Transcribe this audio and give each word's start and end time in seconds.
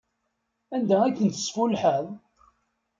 Anda 0.75 0.97
ay 1.03 1.13
ten-tesfullḥeḍ? 1.17 2.05